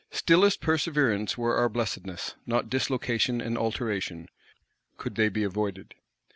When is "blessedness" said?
1.69-2.33